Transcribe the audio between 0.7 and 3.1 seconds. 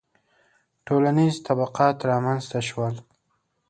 •ټولنیز طبقات رامنځته شول